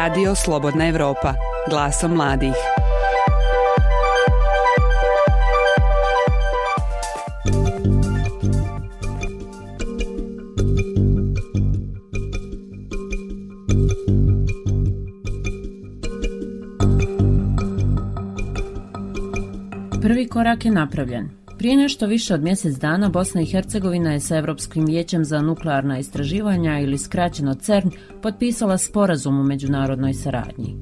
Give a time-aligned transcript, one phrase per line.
[0.00, 1.34] Radio Slobodna Evropa,
[1.68, 2.54] glasom mladih.
[20.00, 21.39] Prvi korak je napravljen.
[21.60, 25.98] Prije nešto više od mjesec dana Bosna i Hercegovina je sa Europskim vijećem za nuklearna
[25.98, 27.90] istraživanja ili skraćeno CERN
[28.22, 30.76] potpisala sporazum u međunarodnoj saradnji.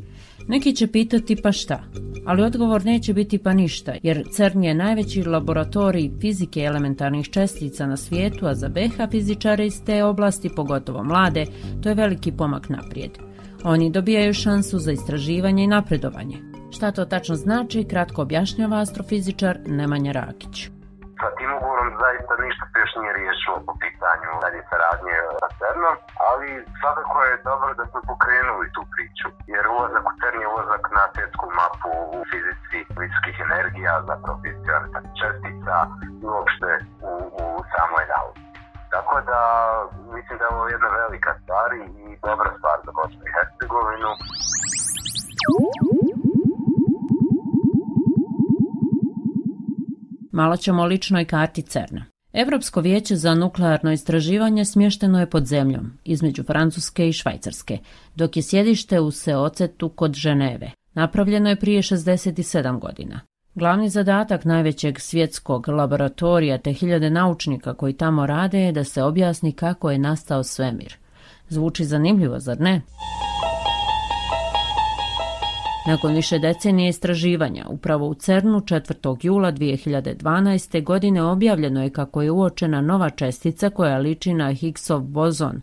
[0.48, 1.82] Neki će pitati pa šta,
[2.26, 7.96] ali odgovor neće biti pa ništa, jer CERN je najveći laboratorij fizike elementarnih čestica na
[7.96, 11.44] svijetu, a za BH fizičare iz te oblasti, pogotovo mlade,
[11.82, 13.10] to je veliki pomak naprijed.
[13.64, 16.57] Oni dobijaju šansu za istraživanje i napredovanje.
[16.76, 20.56] Šta to tačno znači, kratko objašnjava astrofizičar Nemanja Rakić.
[21.20, 25.54] Sa tim ugovorom zaista ništa se još nije riješilo po pitanju dalje saradnje sa e,
[25.58, 25.96] CERNom,
[26.30, 26.48] ali
[26.80, 31.04] svakako je dobro da smo pokrenuli tu priču, jer ulazak u CERN je ulazak na
[31.14, 34.70] svjetsku mapu u fizici visokih energija, zapravo fizici
[35.20, 35.76] čestica
[36.22, 36.70] i uopšte
[37.10, 38.42] u, u samoj nauci.
[38.94, 39.40] Tako da
[40.14, 44.10] mislim da je ovo jedna velika stvar i dobra stvar za Bosnu i Hercegovinu.
[50.38, 52.04] Malo ćemo o ličnoj karti CERNA.
[52.32, 57.78] Evropsko vijeće za nuklearno istraživanje smješteno je pod zemljom, između Francuske i Švajcarske,
[58.14, 60.70] dok je sjedište u Seocetu kod Ženeve.
[60.94, 63.20] Napravljeno je prije 67 godina.
[63.54, 69.52] Glavni zadatak najvećeg svjetskog laboratorija te hiljade naučnika koji tamo rade je da se objasni
[69.52, 70.96] kako je nastao svemir.
[71.48, 72.80] Zvuči zanimljivo, zar ne?
[75.88, 79.18] Nakon više decenije istraživanja, upravo u CERNu 4.
[79.22, 80.84] jula 2012.
[80.84, 85.60] godine objavljeno je kako je uočena nova čestica koja liči na Higgsov bozon,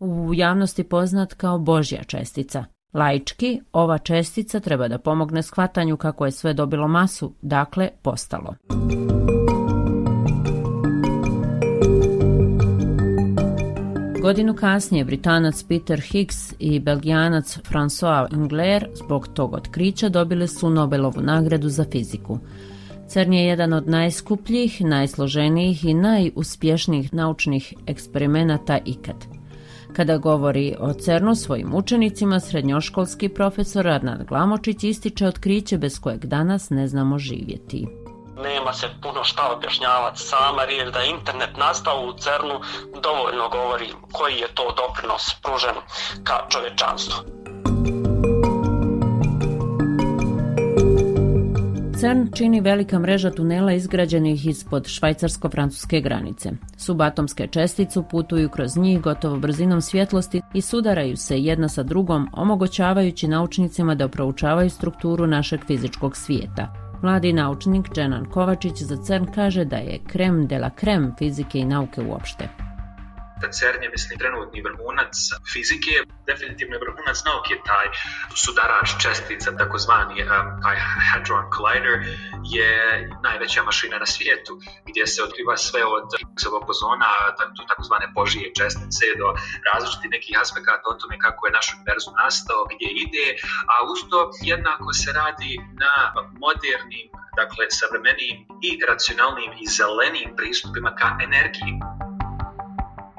[0.00, 2.64] u javnosti poznat kao Božja čestica.
[2.92, 8.54] Laički, ova čestica treba da pomogne shvatanju kako je sve dobilo masu, dakle postalo.
[14.24, 21.20] Godinu kasnije Britanac Peter Higgs i Belgijanac François Engler zbog tog otkrića dobili su Nobelovu
[21.20, 22.38] nagradu za fiziku.
[23.08, 29.26] CERN je jedan od najskupljih, najsloženijih i najuspješnijih naučnih eksperimenata ikad.
[29.92, 36.70] Kada govori o CERNu svojim učenicima, srednjoškolski profesor Arnad Glamočić ističe otkriće bez kojeg danas
[36.70, 37.86] ne znamo živjeti
[38.42, 40.20] nema se puno šta objašnjavati.
[40.20, 42.60] Sama riječ da je internet nastao u CERNu
[43.02, 45.76] dovoljno govori koji je to doprinos pružen
[46.24, 47.44] ka čovečanstvu.
[52.04, 56.50] CERN čini velika mreža tunela izgrađenih ispod švajcarsko-francuske granice.
[56.76, 63.28] Subatomske česticu putuju kroz njih gotovo brzinom svjetlosti i sudaraju se jedna sa drugom, omogućavajući
[63.28, 66.83] naučnicima da proučavaju strukturu našeg fizičkog svijeta.
[67.02, 71.64] Mladi naučnik Čenan Kovačić za CERN kaže da je krem de la krem fizike i
[71.64, 72.63] nauke uopšte
[73.40, 75.14] da CERN je, mislim, trenutni vrhunac
[75.52, 75.94] fizike,
[76.30, 77.86] definitivno je vrhunac nauke, taj
[78.44, 80.28] sudarač čestica, takozvani um,
[80.64, 80.76] taj
[81.08, 81.96] Hadron Collider,
[82.56, 82.72] je
[83.26, 84.52] najveća mašina na svijetu,
[84.88, 87.10] gdje se otkriva sve od Higgsovog bozona,
[87.68, 89.28] takozvane Božije čestice, do
[89.68, 93.26] različitih nekih aspekata o tome kako je naš univerzum nastao, gdje ide,
[93.72, 94.18] a usto
[94.52, 95.52] jednako se radi
[95.82, 95.94] na
[96.44, 97.06] modernim,
[97.40, 98.36] dakle, savremenim
[98.68, 101.74] i racionalnim i zelenim pristupima ka energiji.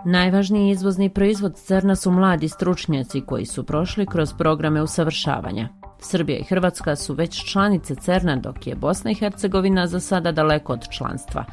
[0.06, 5.70] Najvažniji izvozni proizvod crna su mladi stručnjaci koji su prošli kroz programe usavršavanja.
[6.00, 10.74] Srbija i Hrvatska su već članice CERNA, dok je Bosna i Hercegovina za sada daleko
[10.74, 11.46] od članstva.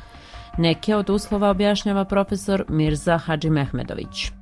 [0.58, 4.41] Neke od uslova objašnjava profesor Mirza Hadži Mehmedović.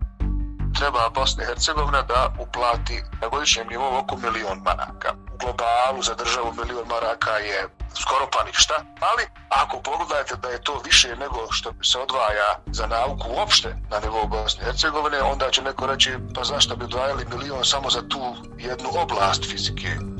[0.81, 5.13] Treba Bosna i Hercegovina da uplati na godišnjem nivou oko milion maraka.
[5.35, 7.69] U globalu za državu milion maraka je
[8.03, 12.87] skoro pa ništa, ali ako pogledajte da je to više nego što se odvaja za
[12.87, 17.27] nauku uopšte na nivou Bosne i Hercegovine, onda će neko reći pa zašto bi odvajali
[17.31, 20.20] milion samo za tu jednu oblast fizike.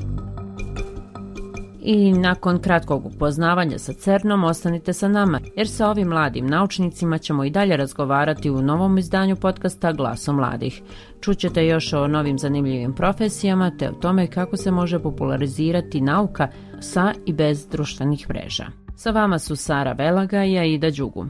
[1.83, 7.43] I nakon kratkog upoznavanja sa CERNom ostanite sa nama, jer sa ovim mladim naučnicima ćemo
[7.43, 10.81] i dalje razgovarati u novom izdanju podcasta Glaso mladih.
[11.21, 16.47] Čućete još o novim zanimljivim profesijama te o tome kako se može popularizirati nauka
[16.79, 18.65] sa i bez društvenih mreža.
[18.95, 21.29] Sa vama su Sara Velaga i Aida Đugum.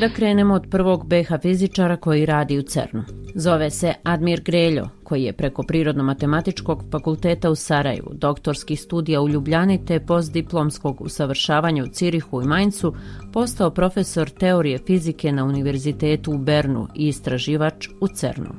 [0.00, 3.02] Da krenemo od prvog BH fizičara koji radi u CERNu.
[3.34, 9.86] Zove se Admir Greljo, koji je preko Prirodno-matematičkog fakulteta u Sarajevu, doktorskih studija u Ljubljani
[9.86, 12.94] te postdiplomskog usavršavanja u Cirihu i Maincu,
[13.32, 18.54] postao profesor teorije fizike na Univerzitetu u Bernu i istraživač u CERNu.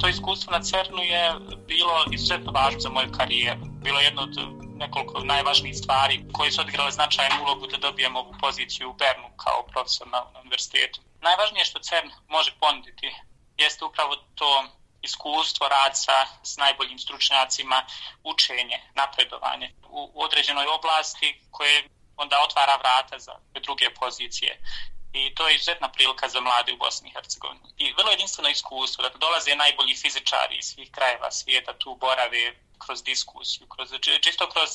[0.00, 1.22] To iskustvo na CERNu je
[1.68, 3.60] bilo izuzetno važno za moju karijeru.
[3.84, 8.90] Bilo jedno od nekoliko najvažnijih stvari koje su odigrale značajnu ulogu da dobijemo ovu poziciju
[8.90, 11.00] u Bernu kao profesor na univerzitetu.
[11.20, 13.14] Najvažnije što CERN može ponuditi
[13.58, 14.64] jeste upravo to
[15.02, 17.86] iskustvo rad sa, s najboljim stručnjacima,
[18.24, 24.60] učenje, napredovanje u određenoj oblasti koje onda otvara vrata za druge pozicije.
[25.12, 27.68] I to je izuzetna prilika za mlade u Bosni i Hercegovini.
[27.78, 32.42] I vrlo jedinstveno iskustvo, dakle dolaze najbolji fizičari iz svih krajeva svijeta, tu borave
[32.78, 33.88] kroz diskusiju, kroz,
[34.20, 34.70] čisto kroz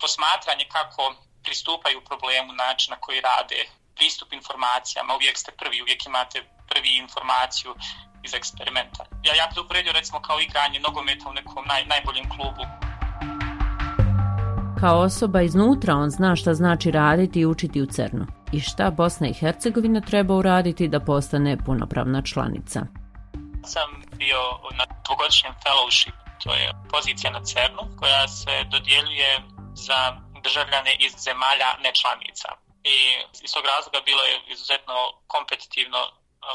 [0.00, 3.60] posmatranje kako pristupaju problemu, način na koji rade,
[3.96, 6.38] pristup informacijama, uvijek ste prvi, uvijek imate
[6.68, 7.74] prvi informaciju,
[8.22, 9.04] iz eksperimenta.
[9.24, 12.62] Ja, ja bih upredio recimo kao igranje nogometa u nekom naj, najboljem klubu.
[14.80, 19.26] Kao osoba iznutra on zna šta znači raditi i učiti u crnu i šta Bosna
[19.28, 22.80] i Hercegovina treba uraditi da postane punopravna članica.
[23.72, 23.90] Sam
[24.22, 24.42] bio
[24.78, 29.32] na dvogodišnjem fellowship, to je pozicija na CERNu koja se dodjeljuje
[29.74, 29.98] za
[30.44, 32.48] državljane iz zemalja nečlanica.
[32.94, 32.96] I
[33.44, 36.00] iz tog razloga bilo je izuzetno kompetitivno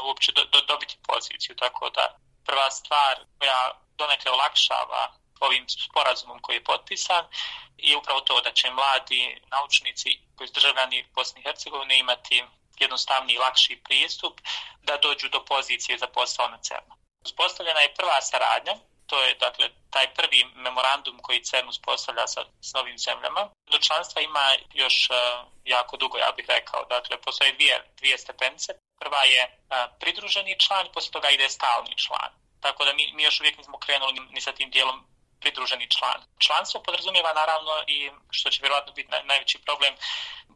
[0.06, 1.52] uopće do, do, dobiti poziciju.
[1.62, 2.04] Tako da
[2.48, 3.60] prva stvar koja
[4.00, 5.02] donekle olakšava
[5.40, 7.24] ovim sporazumom koji je potpisan
[7.78, 12.44] je upravo to da će mladi naučnici koji su državljani Bosne i Hercegovine imati
[12.78, 14.40] jednostavni i lakši pristup
[14.82, 16.90] da dođu do pozicije za posao na CERN.
[17.24, 18.74] Uspostavljena je prva saradnja,
[19.06, 23.48] to je dakle taj prvi memorandum koji CERN uspostavlja sa, s novim zemljama.
[23.70, 25.16] Do članstva ima još uh,
[25.64, 26.84] jako dugo, ja bih rekao.
[26.84, 32.30] Dakle, postoje dvije, dvije stepence prva je uh, pridruženi član, posle toga ide stalni član.
[32.60, 35.06] Tako da mi, mi još uvijek nismo krenuli ni, ni sa tim dijelom
[35.40, 36.20] pridruženi član.
[36.38, 39.94] Članstvo podrazumijeva naravno i, što će vjerojatno biti najveći problem,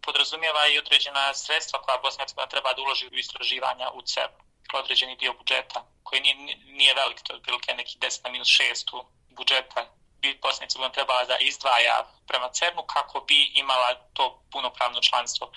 [0.02, 4.30] podrazumijeva i određena sredstva koja Bosna Hercegovina treba da uloži u istraživanja u CEP
[4.72, 6.34] određeni dio budžeta, koji nije,
[6.66, 9.86] nije velik, to je otprilike neki 10 na minus 6 budžeta
[10.20, 15.52] bi Bosna i trebala da izdvaja prema CERNu kako bi imala to punopravno članstvo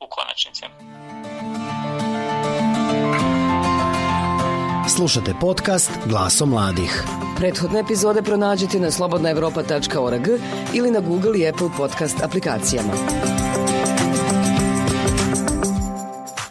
[0.00, 0.64] u konačnici.
[4.96, 7.04] Slušate podcast Glaso mladih.
[7.36, 10.28] Prethodne epizode pronađite na slobodnaevropa.org
[10.74, 12.92] ili na Google i Apple podcast aplikacijama.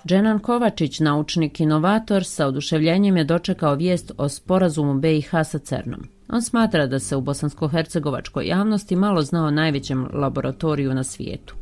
[0.06, 6.08] Dženan Kovačić, naučnik inovator, sa oduševljenjem je dočekao vijest o sporazumu BiH sa CERNom.
[6.30, 11.61] On smatra da se u bosansko-hercegovačkoj javnosti malo znao o najvećem laboratoriju na svijetu.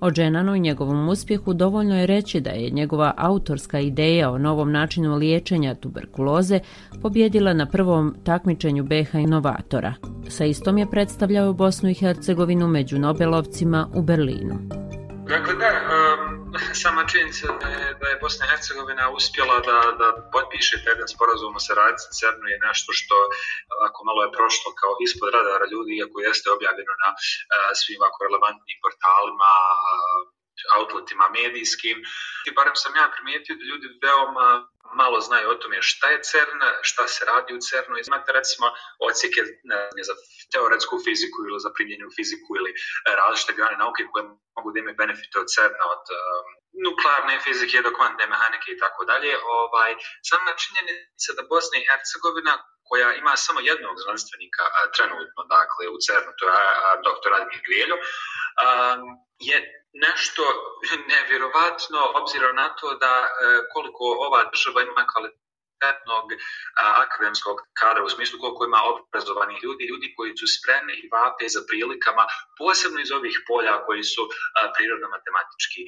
[0.00, 4.72] O Dženanu i njegovom uspjehu dovoljno je reći da je njegova autorska ideja o novom
[4.72, 6.60] načinu liječenja tuberkuloze
[7.02, 9.94] pobjedila na prvom takmičenju BH inovatora.
[10.28, 14.54] Sa istom je predstavljao Bosnu i Hercegovinu među Nobelovcima u Berlinu.
[15.32, 15.70] Dakle, da,
[16.82, 21.52] sama činjenica da je, da je Bosna i Hercegovina uspjela da, da potpiše jedan sporazum
[21.58, 23.16] o saradnji sa CERNu je nešto što
[23.86, 28.16] ako malo je prošlo kao ispod radara ljudi, iako jeste objavljeno na eh, svim ako
[28.26, 29.52] relevantnim portalima,
[30.76, 31.96] outletima medijskim.
[32.48, 34.48] I barem sam ja primijetio da ljudi veoma
[35.02, 37.96] malo znaju o tome šta je CERN, šta se radi u CERNu.
[38.06, 38.66] Imate recimo
[39.08, 40.14] ocijeke ne, za
[40.52, 42.76] teoretsku fiziku ili za primjenju fiziku ili e,
[43.20, 44.22] različite grane nauke koje
[44.56, 46.46] mogu da imaju benefite od CERNa, od um,
[46.86, 49.30] nuklearne fizike do kvantne mehanike i tako dalje.
[49.60, 49.90] Ovaj,
[50.30, 52.54] sama činjenica da Bosna i Hercegovina
[52.88, 57.30] koja ima samo jednog znanstvenika a, trenutno, dakle, u CERNu, to je a, a, dr.
[57.38, 59.00] Admir Grijeljo, um,
[59.48, 59.56] je
[60.04, 60.42] nešto
[61.12, 63.28] nevjerovatno obzirom na to da e,
[63.72, 66.36] koliko ova država ima kvalitetnog e,
[67.04, 71.60] akademskog kadra u smislu koliko ima obrazovanih ljudi, ljudi koji su spremni i vape za
[71.68, 72.24] prilikama,
[72.60, 74.30] posebno iz ovih polja koji su e,
[74.76, 75.82] prirodno-matematički.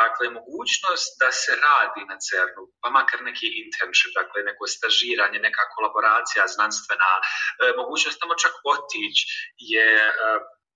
[0.00, 5.64] Dakle, mogućnost da se radi na CERNu, pa makar neki internship, dakle neko stažiranje, neka
[5.74, 7.12] kolaboracija znanstvena,
[7.80, 9.22] mogućnost tamo čak otići
[9.72, 9.88] je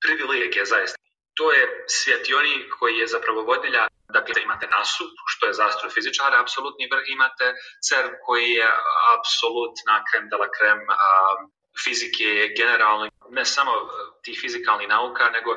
[0.05, 1.02] privilegija zaista
[1.43, 1.65] to je
[2.01, 3.85] svjetionik koji je zapravo vodilja
[4.19, 7.47] Dakle, imate NASU, što je za astrofizičare, apsolutni vrh, imate
[7.87, 8.69] CERN koji je
[9.17, 10.99] apsolutna krem de la krem a,
[11.85, 12.29] fizike
[12.61, 13.05] generalno,
[13.39, 13.85] ne samo e,
[14.25, 15.51] tih fizikalnih nauka, nego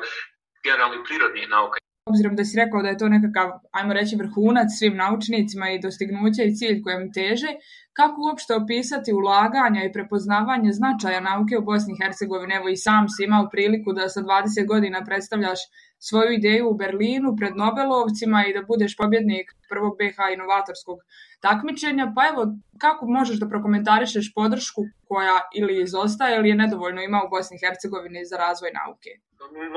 [0.66, 1.76] generalnih prirodnih nauka.
[2.12, 6.42] Obzirom da si rekao da je to nekakav, ajmo reći, vrhunac svim naučnicima i dostignuća
[6.44, 7.50] i cilj kojem teže,
[7.96, 12.54] kako uopšte opisati ulaganja i prepoznavanje značaja nauke u Bosni i Hercegovini?
[12.54, 15.60] Evo i sam si imao priliku da sa 20 godina predstavljaš
[15.98, 20.98] svoju ideju u Berlinu pred Nobelovcima i da budeš pobjednik prvog BH inovatorskog
[21.40, 22.12] takmičenja.
[22.16, 22.42] Pa evo,
[22.80, 27.62] kako možeš da prokomentarišeš podršku koja ili izostaje ili je nedovoljno ima u Bosni i
[27.66, 29.10] Hercegovini za razvoj nauke?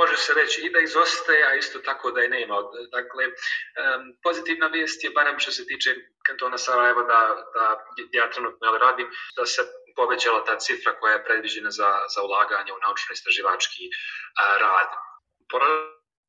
[0.02, 2.56] Može se reći i da izostaje, a isto tako da je nema.
[2.98, 3.24] Dakle,
[4.24, 5.90] pozitivna vijest je, barem što se tiče
[6.28, 7.20] kantona Sarajevo, da,
[7.56, 7.66] da
[8.20, 9.08] ja trenutno radim,
[9.38, 9.62] da se
[9.96, 13.86] povećala ta cifra koja je predviđena za, za ulaganje u naučno-istraživački
[14.64, 14.90] rad.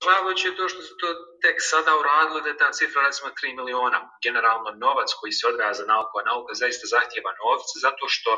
[0.03, 1.09] Poražavajuće je to što su to
[1.45, 3.99] tek sada uradili da je ta cifra recimo 3 miliona.
[4.27, 8.31] Generalno novac koji se odgaja za nauku, a nauka zaista zahtjeva novce zato što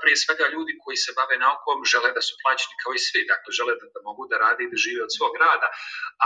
[0.00, 3.20] prije svega ljudi koji se bave naukom žele da su plaćeni kao i svi.
[3.32, 5.68] Dakle, žele da, da mogu da rade i da žive od svog rada.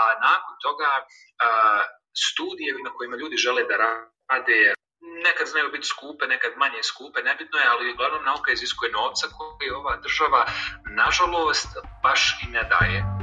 [0.00, 0.90] A nakon toga
[2.26, 4.58] studije na kojima ljudi žele da rade
[5.26, 9.70] nekad znaju biti skupe, nekad manje skupe, nebitno je, ali uglavnom nauka iziskuje novca koji
[9.70, 10.46] ova država,
[10.96, 11.68] nažalost,
[12.02, 13.13] baš i ne daje.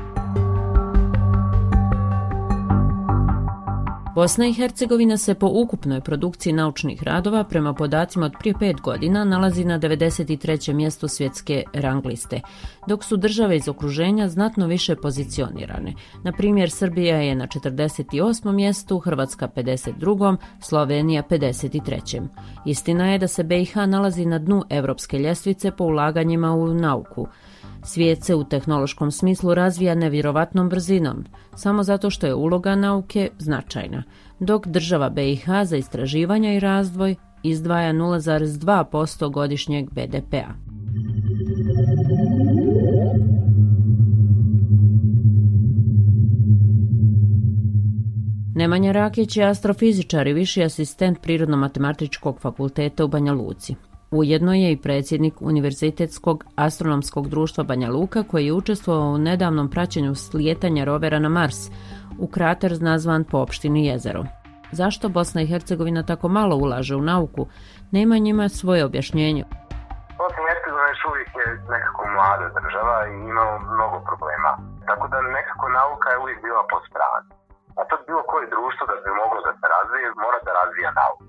[4.16, 9.24] Bosna i Hercegovina se po ukupnoj produkciji naučnih radova prema podacima od prije pet godina
[9.24, 10.74] nalazi na 93.
[10.74, 12.42] mjestu svjetske rang liste,
[12.88, 15.94] dok su države iz okruženja znatno više pozicionirane.
[16.24, 18.52] Na primjer, Srbija je na 48.
[18.52, 20.38] mjestu, Hrvatska 52.
[20.60, 22.28] Slovenija 53.
[22.66, 27.28] Istina je da se BiH nalazi na dnu evropske ljestvice po ulaganjima u nauku–
[27.84, 34.04] Svijet se u tehnološkom smislu razvija nevjerovatnom brzinom, samo zato što je uloga nauke značajna,
[34.40, 40.54] dok država BiH za istraživanja i razvoj izdvaja 0,2% godišnjeg BDP-a.
[48.56, 53.76] Nemanja Rakić je astrofizičar i viši asistent Prirodno-matematičkog fakulteta u Banja Luci.
[54.20, 60.16] Ujedno je i predsjednik Univerzitetskog astronomskog društva Banja Luka koji je učestvovao u nedavnom praćenju
[60.16, 61.60] slijetanja rovera na Mars
[62.24, 64.24] u krater nazvan po opštini jezero.
[64.80, 67.42] Zašto Bosna i Hercegovina tako malo ulaže u nauku,
[67.98, 69.44] nema njima svoje objašnjenje.
[70.22, 74.52] Bosna i Hercegovina još uvijek je nekako mlada država i imamo mnogo problema.
[74.90, 77.30] Tako da nekako nauka je uvijek bila po strani.
[77.80, 81.24] A to bilo koje društvo da bi moglo da se razvije, mora da razvija nauku.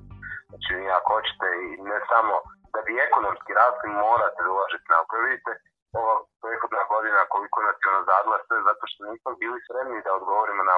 [0.48, 2.34] Znači, ako hoćete i ne samo
[2.72, 5.00] da bi ekonomski rasli morate da ulažete na.
[5.26, 5.52] Vidite,
[6.00, 10.10] ova prethodna godina koliko nas je ono zadla sve zato što nismo bili spremni da
[10.18, 10.76] odgovorimo na,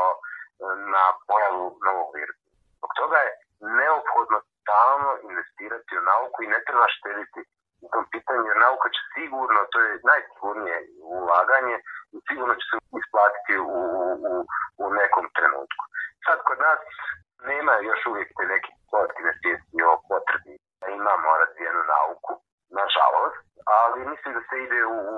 [0.94, 2.46] na pojavu novog virusa.
[2.78, 3.30] Zbog toga je
[3.80, 7.40] neophodno stalno investirati u nauku i ne treba štediti
[7.84, 10.76] u tom pitanju, jer nauka će sigurno, to je najsigurnije
[11.20, 11.76] ulaganje
[12.14, 13.78] i sigurno će se isplatiti u,
[14.30, 14.32] u,
[14.84, 15.84] u nekom trenutku.
[16.26, 16.80] Sad kod nas
[17.50, 22.32] nema još uvijek te neke kolektivne svijesti o potrebi da imamo razvijenu nauku,
[22.80, 23.44] nažalost,
[24.34, 25.13] ali mislim da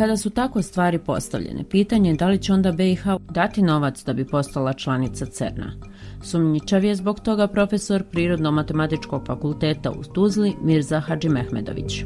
[0.00, 4.12] kada su tako stvari postavljene, pitanje je da li će onda BiH dati novac da
[4.12, 5.72] bi postala članica CERNA.
[6.24, 11.92] Sumnjičav je zbog toga profesor Prirodno-matematičkog fakulteta u Tuzli Mirza Hadži Mehmedović.
[12.00, 12.04] E,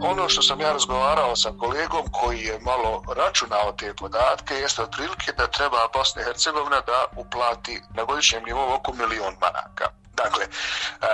[0.00, 5.32] ono što sam ja razgovarao sa kolegom koji je malo računao te podatke jeste otprilike
[5.38, 9.86] da treba Bosna i Hercegovina da uplati na godišnjem nivou oko milion maraka.
[10.22, 10.50] Dakle, e,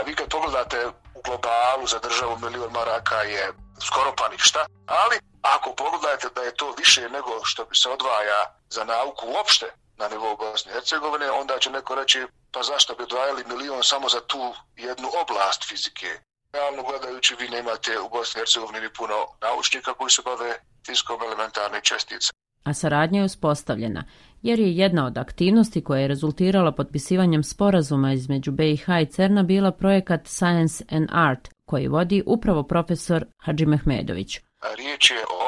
[0.07, 0.78] vi kad pogledate
[1.19, 6.54] u globalu za državu milion maraka je skoro pa ništa, ali ako pogledajte da je
[6.54, 8.40] to više nego što bi se odvaja
[8.71, 9.66] za nauku uopšte
[9.99, 14.09] na nivou Bosne i Hercegovine, onda će neko reći pa zašto bi odvajali milion samo
[14.09, 16.11] za tu jednu oblast fizike.
[16.52, 20.50] Realno gledajući, vi nemate u Bosni i Hercegovini ni puno naučnika koji se bave
[20.87, 22.28] fizikom elementarne čestice.
[22.64, 24.04] A saradnja je uspostavljena,
[24.42, 29.73] jer je jedna od aktivnosti koja je rezultirala potpisivanjem sporazuma između BiH i CERNA bila
[29.73, 34.40] projekat Science and Art, koji vodi upravo profesor Hadži Mehmedović.
[34.76, 35.46] Riječ je o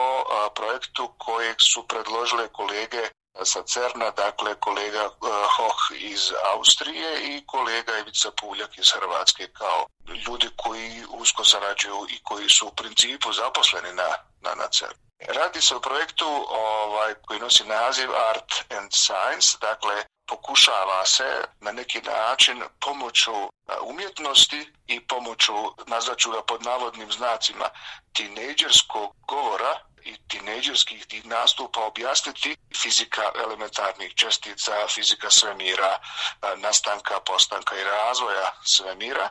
[0.56, 3.02] projektu kojeg su predložile kolege
[3.44, 9.86] sa CERNA, dakle kolega eh, Hoh iz Austrije i kolega Ivica Puljak iz Hrvatske kao
[10.26, 14.08] ljudi koji usko sarađuju i koji su u principu zaposleni na,
[14.40, 14.98] na, na CERN.
[15.28, 21.72] Radi se o projektu ovaj, koji nosi naziv Art and Science, dakle pokušava se na
[21.72, 25.52] neki način pomoću eh, umjetnosti i pomoću,
[25.86, 27.68] nazvaću ga pod navodnim znacima,
[28.12, 37.76] tinejdžerskog govora i tineđerskih tih nastupa objasniti fizika elementarnih čestica, fizika svemira, e, nastanka, postanka
[37.76, 39.30] i razvoja svemira, e,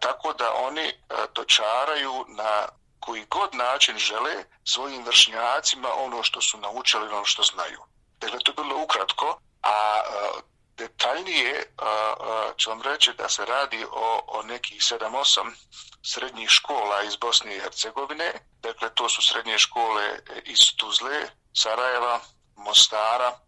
[0.00, 0.94] tako da oni e,
[1.34, 2.68] dočaraju na
[3.00, 7.80] koji god način žele svojim vršnjacima ono što su naučili, ono što znaju.
[8.20, 10.00] Dakle, to je bilo ukratko, a
[10.76, 11.74] detaljnije
[12.56, 15.52] ću vam reći da se radi o, o nekih 7-8
[16.02, 18.32] srednjih škola iz Bosne i Hercegovine.
[18.60, 22.20] Dakle, to su srednje škole iz Tuzle, Sarajeva,
[22.56, 23.38] Mostara,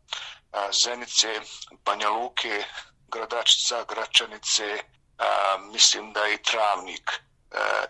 [0.84, 1.40] Zenice,
[1.84, 2.64] Banja Luke,
[3.08, 4.82] Gradačica, Gračanice,
[5.72, 7.10] mislim da i Travnik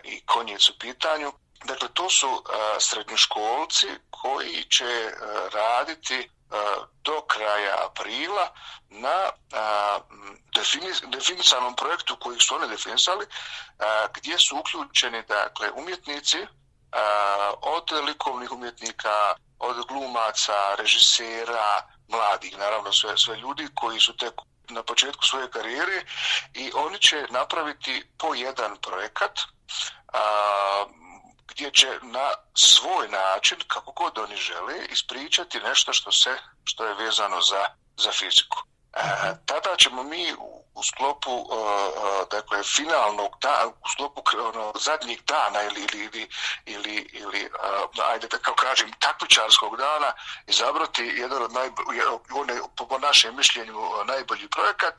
[0.03, 1.31] i Konjec u pitanju.
[1.63, 2.43] Dakle, to su
[2.79, 5.11] srednjoškolci koji će
[5.53, 6.55] raditi E,
[7.03, 8.51] do kraja aprila
[8.89, 9.31] na e,
[11.07, 13.27] definisanom projektu koji su oni definisali, e,
[14.13, 16.47] gdje su uključeni dakle, umjetnici
[17.61, 24.33] od likovnih umjetnika, od glumaca, režisera, mladih, naravno sve, sve ljudi koji su tek
[24.69, 26.03] na početku svoje karijere
[26.53, 29.39] i oni će napraviti po jedan projekat
[31.47, 36.93] gdje će na svoj način, kako god oni žele, ispričati nešto što se što je
[36.93, 37.65] vezano za,
[37.97, 38.57] za fiziku.
[38.93, 39.01] E,
[39.45, 44.21] tada ćemo mi u, u sklopu uh, uh, dakle finalnog da, u sklopu
[44.53, 46.27] ono, zadnjeg dana ili ili ili
[46.65, 47.49] ili, ili
[47.97, 50.13] uh, ajde da kao kažem takmičarskog dana
[50.47, 52.01] izabrati jedan od najbolji
[52.33, 52.55] one
[52.89, 54.95] po našem mišljenju najbolji projekat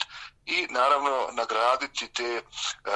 [0.46, 2.42] i naravno nagraditi te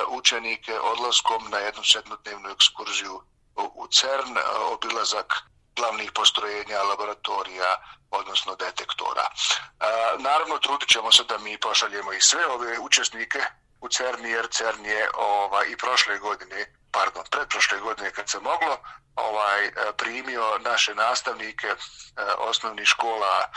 [0.08, 3.22] učenike odlaskom na jednu sedmodnevnu ekskurziju
[3.56, 4.42] u CERN, e,
[4.72, 5.32] obilazak
[5.76, 7.76] glavnih postrojenja, laboratorija,
[8.10, 9.26] odnosno detektora.
[9.26, 9.86] E,
[10.18, 13.40] naravno, trudit ćemo se da mi pošaljemo i sve ove učesnike
[13.80, 18.78] u CERN, jer CERN je ovaj, i prošle godine, pardon, pretprošle godine kad se moglo,
[19.16, 21.76] ovaj e, primio naše nastavnike e,
[22.38, 23.48] osnovnih škola, e,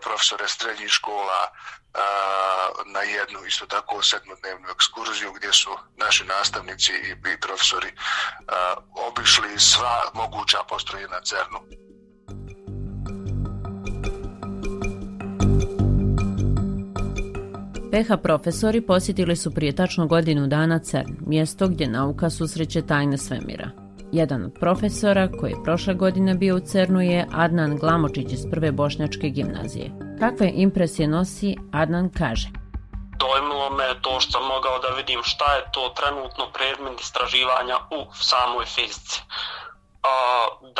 [0.00, 1.50] profesore srednjih škola,
[2.86, 7.92] na jednu isto tako sedmodnevnu ekskurziju gdje su naši nastavnici i profesori
[9.08, 11.87] obišli sva moguća postrojenja na CERNu.
[17.92, 23.70] PH profesori posjetili su prije tačno godinu dana CERN, mjesto gdje nauka susreće tajne svemira.
[24.12, 28.72] Jedan od profesora koji je prošle godine bio u CERNu je Adnan Glamočić iz prve
[28.72, 29.90] bošnjačke gimnazije.
[30.20, 32.48] Kakve impresije nosi, Adnan kaže.
[33.20, 38.14] Dojmilo me to što sam mogao da vidim šta je to trenutno predmet istraživanja u
[38.14, 39.22] samoj fizici.
[40.02, 40.14] A,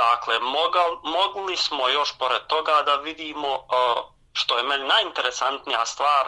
[0.02, 6.24] dakle, mogal, mogli smo još pored toga da vidimo a, što je meni najinteresantnija stvar,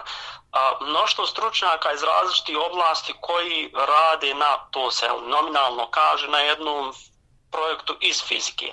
[0.53, 6.95] a, mnoštvo stručnjaka iz različitih oblasti koji rade na to se nominalno kaže na jednom
[7.51, 8.73] projektu iz fizike.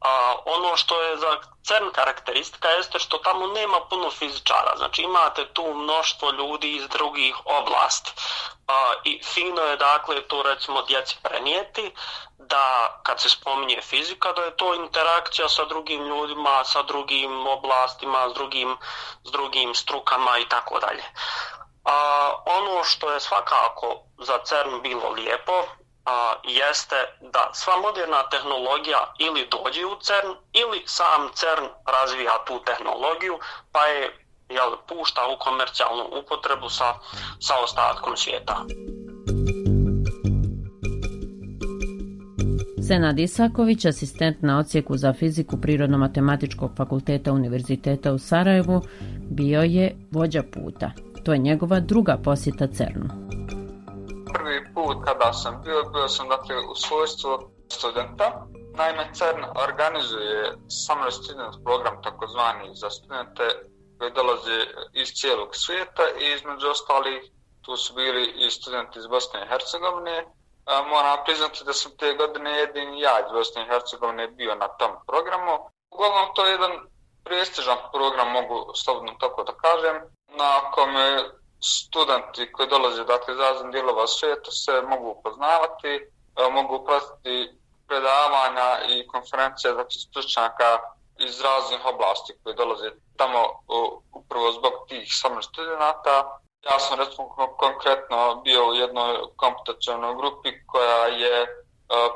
[0.00, 5.52] A, ono što je za CERN karakteristika jeste što tamo nema puno fizičara, znači imate
[5.52, 8.12] tu mnoštvo ljudi iz drugih oblasti.
[8.66, 11.92] A, I fino je dakle to recimo djeci prenijeti
[12.38, 18.28] da kad se spominje fizika da je to interakcija sa drugim ljudima, sa drugim oblastima,
[18.30, 18.76] s drugim,
[19.24, 21.04] s drugim strukama i tako dalje.
[21.84, 25.64] A, ono što je svakako za CERN bilo lijepo
[26.08, 26.98] a, jeste
[27.34, 33.34] da sva moderna tehnologija ili dođe u CERN ili sam CERN razvija tu tehnologiju
[33.72, 34.02] pa je
[34.48, 36.88] jel, pušta u komercijalnu upotrebu sa,
[37.40, 38.56] sa ostatkom svijeta.
[42.88, 48.82] Senad Isaković, asistent na ocijeku za fiziku Prirodno-matematičkog fakulteta Univerziteta u Sarajevu,
[49.30, 50.90] bio je vođa puta.
[51.24, 53.37] To je njegova druga posjeta CERNu
[54.34, 58.46] prvi put kada sam bio, bio sam dakle u svojstvu studenta.
[58.76, 63.44] Naime, CERN organizuje Summer Student program takozvani za studente
[63.98, 67.22] koji dolaze iz cijelog svijeta i između ostalih
[67.62, 70.26] tu su bili i studenti iz Bosne i Hercegovine.
[70.90, 74.92] Moram priznati da sam te godine jedini ja iz Bosne i Hercegovine bio na tom
[75.06, 75.54] programu.
[75.90, 76.72] Uglavnom to je jedan
[77.24, 79.96] prestižan program, mogu slobodno tako da kažem,
[80.40, 81.04] na kome
[81.60, 88.68] studenti koji dolaze dakle, iz raznih dijelova svijeta se mogu upoznavati, e, mogu pratiti predavanja
[88.88, 90.78] i konferencije dakle, stručnjaka
[91.18, 93.48] iz raznih oblasti koji dolaze tamo e,
[94.12, 96.40] upravo zbog tih samih studenta.
[96.62, 101.46] Ja sam recimo konkretno bio u jednoj komputacijalnoj grupi koja je e,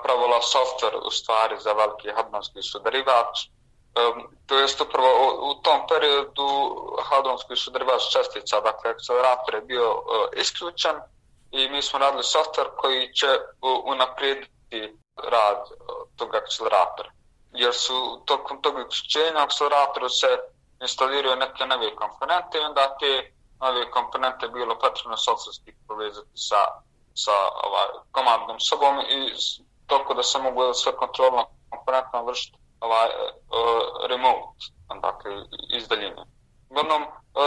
[0.02, 3.48] pravila software u stvari za veliki hadmanski sudarivač
[4.46, 6.48] to jest upravo u, u tom periodu
[7.10, 10.96] hadronski su drvač čestica, dakle akcelerator je bio e, isključen
[11.50, 13.26] i mi smo radili softver koji će
[13.84, 15.74] unaprijediti rad e,
[16.16, 17.10] tog akceleratora.
[17.52, 20.26] jer su tokom tog isključenja akceleratora se
[20.82, 26.60] instaliraju neke nove komponente i onda te nove komponente bilo potrebno softverski povezati sa,
[27.14, 27.32] sa
[27.64, 29.32] ovaj, komandnom sobom i
[29.86, 34.62] toliko da se mogu sve kontrolno komponentno vršiti ovaj, uh, remote,
[35.02, 35.32] dakle
[35.76, 36.22] iz daljine.
[36.70, 37.02] Uglavnom,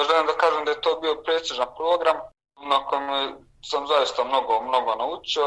[0.07, 2.17] želim da kažem da je to bio precižan program
[2.71, 3.07] na kojem
[3.69, 5.45] sam zaista mnogo, mnogo naučio.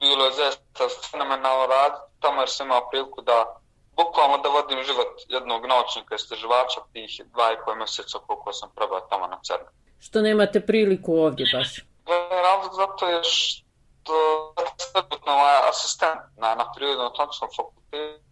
[0.00, 3.38] Bilo je zaista fenomenalno rad, tamo jer sam imao priliku da
[3.96, 9.00] bukvalno da vodim život jednog naučnika istraživača tih dva i pol mjeseca koliko sam probao
[9.00, 9.66] tamo na CERN.
[9.98, 11.68] Što nemate priliku ovdje baš?
[12.46, 14.14] Razlog zato je što
[14.94, 18.26] je ovaj asistent na, na prirodnom atomskom fakultetu.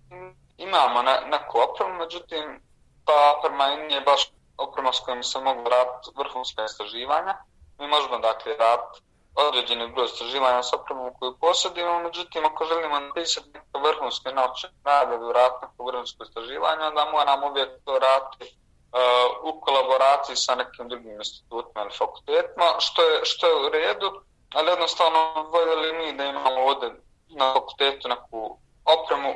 [0.56, 2.62] Imamo ne, neku opremu, međutim,
[3.04, 7.34] ta oprema nije baš oprema s kojom se mogu raditi vrhunska istraživanja.
[7.78, 9.00] Mi možemo dakle raditi
[9.34, 15.14] određeni broj istraživanja s opremom koju posjedimo, međutim, ako želimo napisati neko vrhunske naučne rade
[15.14, 18.56] ili raditi neko vrhunsko istraživanje, onda moramo uvijek to raditi
[18.94, 24.08] uh, u kolaboraciji sa nekim drugim institutima ili fakultetima, što je, što je u redu,
[24.54, 25.20] ali jednostavno
[25.52, 26.88] voljeli mi da imamo ovdje
[27.28, 29.34] na fakultetu neku opremu,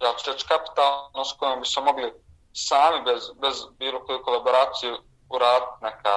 [0.00, 2.12] ja ću reći kapitalno, s kojom bi se mogli
[2.52, 4.96] sami bez, bez bilo koje kolaboracije
[5.30, 6.14] uraditi neka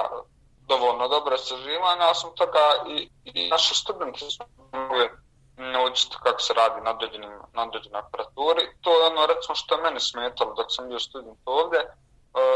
[0.67, 5.09] dovoljno dobra istraživanja, a sam toga i, i naši studenti su mogli
[5.57, 8.63] naučiti kako se radi na određenim, na određenoj aparaturi.
[8.81, 11.79] To je ono, recimo, što je meni smetalo dok sam bio student ovdje.
[11.79, 11.89] E,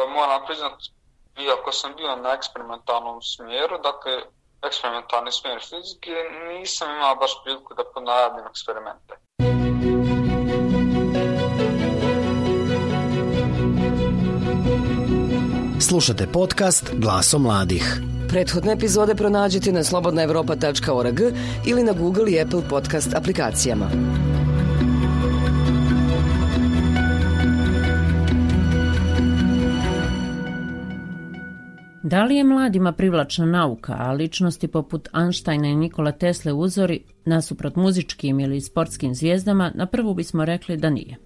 [0.09, 0.73] moram priznat,
[1.39, 4.13] iako sam bio na eksperimentalnom smjeru, dakle,
[4.61, 6.13] eksperimentalni smjer fizike,
[6.47, 9.13] nisam imao baš priliku da ponajavim eksperimente.
[15.95, 18.01] Slušate podcast Glaso mladih.
[18.29, 21.19] Prethodne epizode pronađite na slobodnaevropa.org
[21.67, 23.89] ili na Google i Apple podcast aplikacijama.
[32.03, 37.75] Da li je mladima privlačna nauka, a ličnosti poput Einsteina i Nikola Tesle uzori, nasuprot
[37.75, 41.17] muzičkim ili sportskim zvijezdama, na prvu bismo rekli da nije.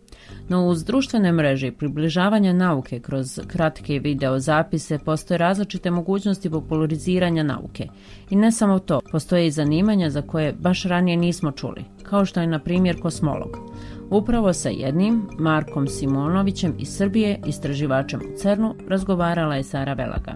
[0.50, 7.44] No uz društvene mreže i približavanje nauke kroz kratke video zapise postoje različite mogućnosti populariziranja
[7.44, 7.88] nauke.
[8.30, 12.42] I ne samo to, postoje i zanimanja za koje baš ranije nismo čuli, kao što
[12.42, 13.58] je na primjer kosmolog.
[14.10, 20.34] Upravo sa jednim, Markom Simonovićem iz Srbije, istraživačem u CERNu, razgovarala je Sara Velaga.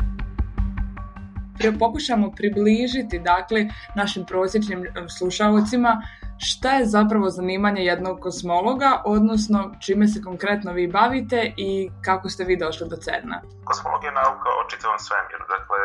[1.79, 6.01] Pokušamo približiti dakle, našim prosječnim e, slušalcima
[6.37, 11.69] šta je zapravo zanimanje jednog kosmologa, odnosno čime se konkretno vi bavite i
[12.05, 13.39] kako ste vi došli do CERN-a?
[13.69, 15.79] Kosmologija je nauka o čitavom svemiru, dakle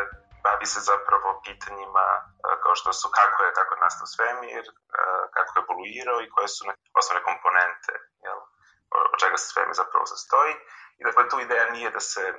[0.46, 2.20] bavi se zapravo pitanjima e,
[2.62, 5.02] kao što su kako je kako je nastao svemir, e,
[5.34, 6.62] kako je evoluirao i koje su
[7.00, 7.92] osnovne komponente,
[8.26, 8.38] jel,
[9.12, 10.54] od čega se svemir zapravo sastoji.
[10.98, 12.34] I dakle, tu ideja nije da se, e,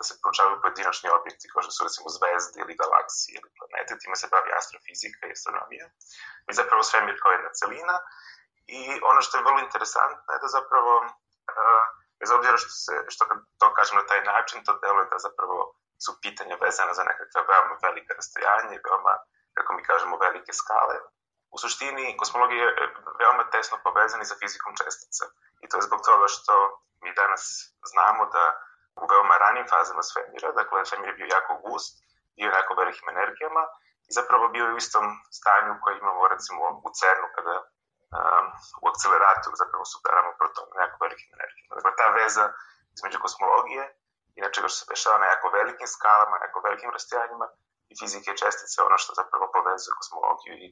[0.00, 4.16] da se proučavaju pojedinačni objekti kao što su recimo zvezde ili galaksije ili planete, time
[4.20, 5.86] se bavi astrofizika i astronomija.
[6.50, 7.96] I zapravo svemir kao jedna celina
[8.78, 10.92] i ono što je vrlo interesantno je da zapravo,
[11.52, 11.82] eh,
[12.20, 13.22] bez obzira što, se, što
[13.60, 15.56] to kažem na taj način, to deluje da zapravo
[16.04, 19.14] su pitanja vezana za nekakve veoma velike rastojanje, veoma,
[19.56, 20.96] kako mi kažemo, velike skale.
[21.54, 25.24] U suštini, kosmologija je eh, veoma tesno povezana sa fizikom čestica.
[25.62, 26.54] I to je zbog toga što
[27.02, 27.42] mi danas
[27.92, 28.44] znamo da
[29.02, 31.92] u veoma ranim fazama svemira, dakle svemir je bio jako gust,
[32.36, 33.62] bio jako velikim energijama
[34.08, 35.04] i zapravo bio u istom
[35.38, 37.56] stanju koje imamo recimo u CERNu kada
[38.16, 38.46] um,
[38.82, 41.72] u akceleratoru zapravo sudaramo protone jako velikim energijama.
[41.78, 42.46] Dakle, ta veza
[42.96, 43.84] između kosmologije
[44.36, 47.46] i nečega što se dešava na jako velikim skalama, na jako velikim rastojanjima
[47.90, 50.66] i fizike čestice, ono što zapravo povezuje kosmologiju i,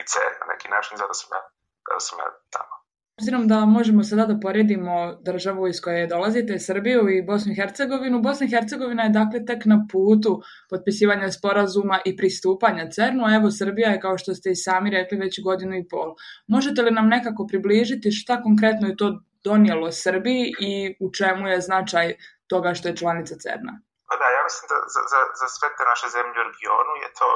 [0.00, 1.42] i CERN na neki način, zato sam ja,
[1.88, 2.74] zato sam ja tamo.
[3.20, 4.94] Obzirom da možemo sada da poredimo
[5.28, 9.64] državu iz koje dolazite, Srbiju i Bosnu i Hercegovinu, Bosna i Hercegovina je dakle tek
[9.72, 10.32] na putu
[10.70, 15.18] potpisivanja sporazuma i pristupanja CERN-u, a evo Srbija je, kao što ste i sami rekli,
[15.24, 16.08] već godinu i pol.
[16.54, 19.08] Možete li nam nekako približiti šta konkretno je to
[19.44, 20.72] donijelo Srbiji i
[21.04, 22.06] u čemu je značaj
[22.52, 23.74] toga što je članica CERN-a?
[24.08, 27.10] Pa da, ja mislim da za, za, za sve te naše zemlje u regionu je
[27.20, 27.28] to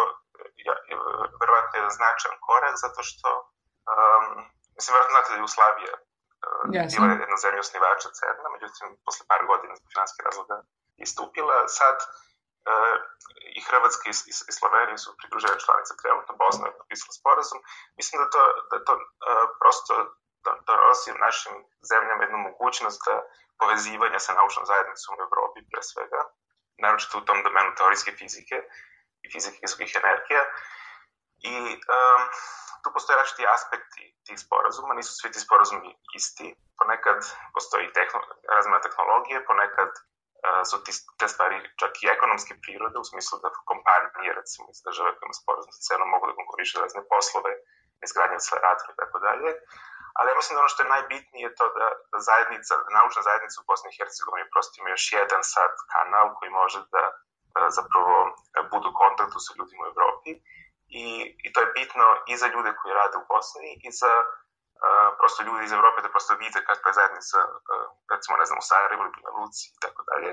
[0.69, 0.75] ja,
[1.41, 3.29] verovatno jedan značajan korak, zato što
[3.93, 4.31] um,
[4.77, 5.95] Mislim, vjerojatno znate da je Jugoslavija
[6.77, 6.91] yes.
[6.95, 10.57] bila jedna zemlja osnivača CERN-a, međutim, posle par godina zbog finanske razloga
[11.07, 11.57] istupila.
[11.81, 11.97] Sad
[12.71, 12.97] uh,
[13.59, 14.15] i Hrvatska i,
[14.51, 17.61] i Slovenija su pridružene članice trenutno, Bosna je potpisala sporazum.
[17.99, 19.95] Mislim da to, da to uh, prosto
[20.69, 21.55] donosi da našim
[21.91, 23.15] zemljama jednu mogućnost da
[23.61, 26.21] povezivanja sa naučnom zajednicom u Evropi pre svega,
[26.85, 28.57] naročito u tom domenu teorijske fizike
[29.25, 30.43] i fizike visokih energija.
[31.53, 31.57] I
[31.95, 32.23] um,
[32.85, 36.49] tu postoje različiti aspekti tih sporazuma, nisu svi ti sporazumi isti.
[36.79, 37.19] Ponekad
[37.57, 38.21] postoji tehno,
[38.55, 43.49] razmjena tehnologije, ponekad uh, su ti, te stvari čak i ekonomske prirode, u smislu da
[43.73, 47.53] kompanije, recimo iz države kojima sporazum sa cenom mogu da konkurišu razne poslove,
[48.07, 49.51] izgradnje acceleratora i tako dalje.
[50.17, 53.23] Ali ja mislim da ono što je najbitnije je to da, da zajednica, da naučna
[53.29, 57.15] zajednica u Bosni i Hercegovini prosto ima još jedan sad kanal koji može da e,
[57.79, 58.31] zapravo e,
[58.73, 60.31] budu u kontaktu sa ljudima u Evropi
[61.03, 61.07] i,
[61.47, 65.41] i to je bitno i za ljude koji rade u Bosni i za uh, prosto
[65.47, 69.03] ljudi iz Evrope da prosto vide kakva je zajednica, uh, recimo, ne znam, u Sarajevo
[69.05, 70.31] ili na Luci i tako dalje.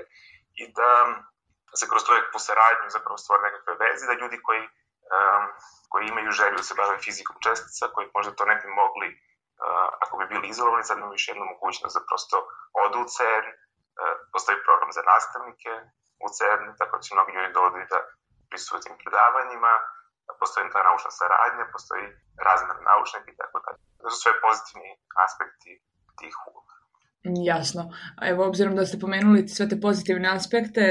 [0.62, 0.92] I da
[1.80, 4.64] se kroz to po saradnju zapravo stvore nekakve veze, da ljudi koji,
[5.16, 5.46] um,
[5.92, 9.90] koji imaju želju da se bave fizikom čestica, koji možda to ne bi mogli uh,
[10.04, 12.38] ako bi bili izolovani, sad imamo još jednu mogućnost da prosto
[12.84, 15.74] odu u CERN, uh, postoji program za nastavnike
[16.26, 18.00] u CERN, tako da će mnogi ljudi dođu da
[18.50, 19.74] prisutuju tim predavanjima,
[20.40, 22.06] postoji ta naučna saradnja, postoji
[22.48, 23.80] razmer naučnika i tako dalje.
[24.02, 24.92] To su sve pozitivni
[25.26, 25.72] aspekti
[26.20, 26.76] tih uloga.
[27.52, 27.84] Jasno.
[28.32, 30.84] Evo, obzirom da ste pomenuli sve te pozitivne aspekte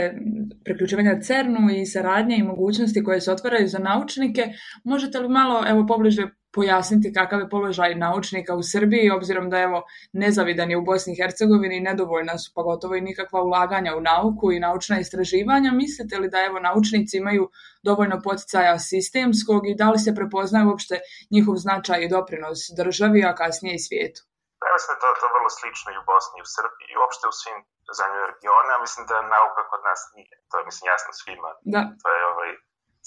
[0.65, 4.43] preključivanja CERN-u i saradnje i mogućnosti koje se otvaraju za naučnike,
[4.85, 9.83] možete li malo evo, pobliže pojasniti kakav je položaj naučnika u Srbiji, obzirom da evo
[10.13, 14.53] nezavidan je u Bosni i Hercegovini, nedovoljna su pa gotovo i nikakva ulaganja u nauku
[14.53, 15.71] i naučna istraživanja.
[15.73, 17.51] Mislite li da evo naučnici imaju
[17.83, 20.97] dovoljno poticaja sistemskog i da li se prepoznaje uopšte
[21.35, 24.21] njihov značaj i doprinos državi, a kasnije i svijetu?
[24.69, 27.25] Ja mislim da to, to vrlo slično i u Bosni i u Srbiji i uopšte
[27.33, 27.59] u svim
[27.99, 30.35] zemljama regiona, mislim da nauka kod nas nije.
[30.49, 31.51] To je mislim jasno svima.
[31.75, 31.83] Da.
[32.03, 32.51] To je ovaj,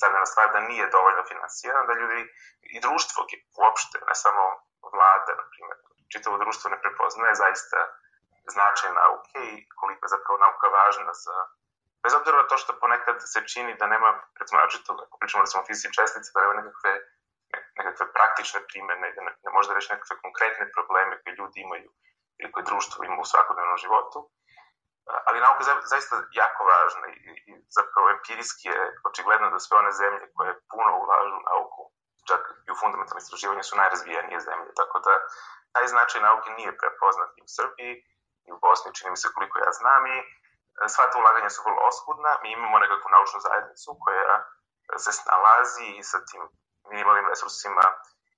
[0.02, 2.22] zadnjena stvar da nije dovoljno finansirano, da ljudi
[2.76, 3.20] i društvo
[3.62, 4.44] uopšte, ne samo
[4.96, 5.78] vlada, na primjer,
[6.14, 7.80] čitavo društvo ne prepoznaje zaista
[8.56, 11.38] značaj nauke i koliko je zapravo nauka važna za
[12.04, 15.64] bez obzira na to što ponekad se čini da nema, recimo, načito, ako pričamo recimo
[15.64, 16.94] o fizici čestice, da nema nekakve,
[17.80, 21.90] nekakve praktične primjene, da ne, ne možda reći nekakve konkretne probleme koje ljudi imaju
[22.40, 24.20] ili koje društvo ima u svakodnevnom životu,
[25.28, 27.18] ali nauka je zaista jako važna i,
[27.50, 31.82] i zapravo empirijski je očigledno da sve one zemlje koje puno ulažu u nauku,
[32.30, 35.14] čak i u fundamentalne istraživanje, su najrazvijenije zemlje, tako da
[35.74, 37.94] taj značaj nauke nije prepoznat i u Srbiji,
[38.48, 40.24] i u Bosni, čini mi se koliko ja znam, i e,
[40.94, 44.36] sva ta ulaganja su vrlo oskudna, mi imamo nekakvu naučnu zajednicu koja
[45.04, 46.44] se snalazi i sa tim
[46.90, 47.84] minimalnim resursima,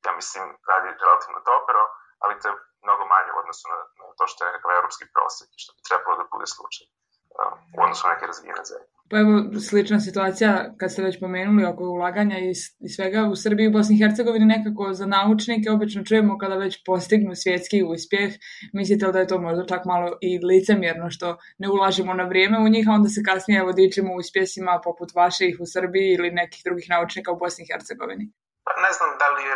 [0.06, 1.82] ja mislim, radi relativno dobro,
[2.23, 5.50] ali to je mnogo manje u odnosu na, na to što je nekakav evropski prosjek
[5.52, 8.95] i što bi trebalo da bude slučaj uh, u odnosu na neke razvijene zemlje.
[9.10, 9.34] Pa evo,
[9.69, 12.52] slična situacija, kad ste već pomenuli oko ulaganja i,
[12.86, 16.74] i svega u Srbiji i Bosni i Hercegovini, nekako za naučnike obično čujemo kada već
[16.86, 18.30] postignu svjetski uspjeh.
[18.74, 21.28] Mislite li da je to možda čak malo i licemjerno što
[21.62, 25.54] ne ulažemo na vrijeme u njih, a onda se kasnije evo dičimo uspjesima poput vaših
[25.63, 28.26] u Srbiji ili nekih drugih naučnika u Bosni i Hercegovini?
[28.67, 29.56] Pa ne znam da li je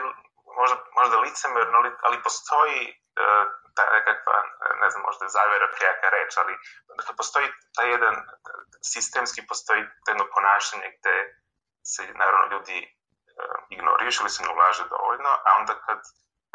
[0.60, 2.80] možda, možda licemerno, ali, ali postoji
[3.20, 3.26] E,
[3.76, 4.38] ta nekakva,
[4.82, 6.54] ne znam, možda je zavjera prijaka reč, ali
[7.00, 8.16] dakle, postoji taj jedan
[8.94, 11.16] sistemski, postoji jedno ponašanje gde
[11.92, 12.90] se, naravno, ljudi e,
[13.76, 16.00] ignoriš ili se ne ulaže dovoljno, a onda kad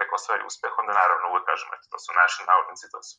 [0.00, 3.14] neko stvari uspeh, onda naravno uvek kažemo, eto, to su naši naučnici, to su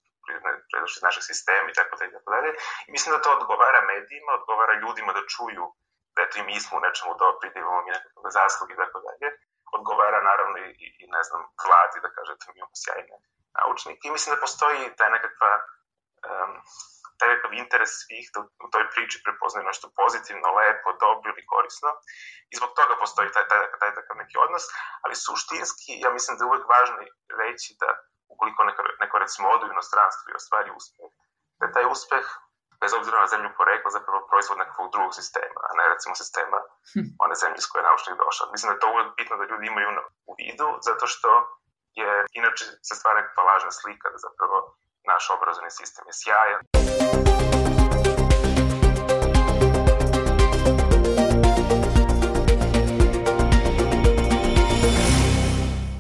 [0.70, 2.50] predošli iz našeg sistema i tako dalje, tako dalje.
[2.88, 5.66] I mislim da to odgovara medijima, odgovara ljudima da čuju
[6.16, 9.00] da eto i mi smo u nečemu dobri, da imamo mi nekakve zasluge i tako
[9.08, 9.28] dalje
[9.78, 13.16] odgovara naravno i, i ne znam, vladi da kažete mi imamo ono sjajne
[13.58, 14.04] naučnike.
[14.08, 15.52] I mislim da postoji taj nekakva
[16.30, 16.54] um,
[17.18, 21.90] taj nekakav interes svih da u toj priči prepoznaju nešto pozitivno, lepo, dobro ili korisno.
[22.52, 24.64] I zbog toga postoji taj, taj, taj, takav neki odnos,
[25.04, 26.96] ali suštinski ja mislim da je uvek važno
[27.44, 27.90] reći da
[28.34, 31.12] ukoliko neko, neko recimo odu u inostranstvo i ostvari uspeh,
[31.60, 32.26] da taj uspeh
[32.82, 36.60] bez obzira na zemlju porekla, zapravo proizvod nekakvog drugog sistema, a ne recimo sistema
[36.94, 37.08] hm.
[37.26, 38.52] one zemlje s koje je naučnik došao.
[38.54, 39.90] Mislim da je to uvijek bitno da ljudi imaju
[40.30, 41.30] u vidu, zato što
[42.02, 44.58] je inače se stvara nekakva lažna slika da zapravo
[45.12, 46.62] naš obrazovni sistem je sjajan.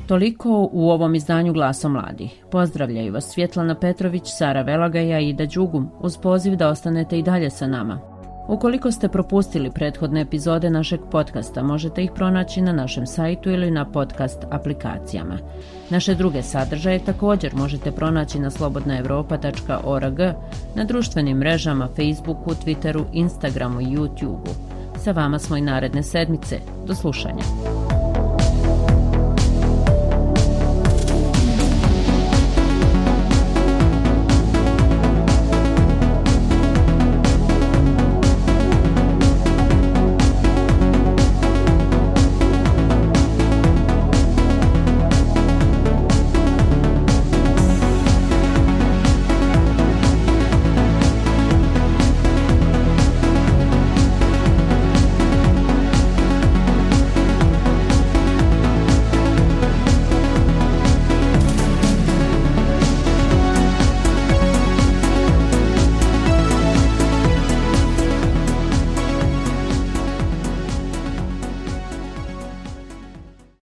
[0.07, 2.45] Toliko u ovom izdanju Glasa mladih.
[2.51, 7.49] Pozdravljaju vas Svjetlana Petrović, Sara Velagaja i Ida Đugum uz poziv da ostanete i dalje
[7.49, 7.99] sa nama.
[8.47, 13.91] Ukoliko ste propustili prethodne epizode našeg podcasta, možete ih pronaći na našem sajtu ili na
[13.91, 15.37] podcast aplikacijama.
[15.89, 20.19] Naše druge sadržaje također možete pronaći na slobodnaevropa.org,
[20.75, 24.53] na društvenim mrežama Facebooku, Twitteru, Instagramu i YouTubeu.
[24.97, 26.59] Sa vama smo i naredne sedmice.
[26.87, 27.43] Do slušanja.